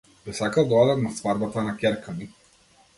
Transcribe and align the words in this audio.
Би 0.23 0.33
сакал 0.37 0.67
да 0.71 0.79
одам 0.85 1.05
на 1.09 1.13
свадбата 1.19 1.67
на 1.71 1.77
ќерка 1.85 2.19
ми. 2.19 2.35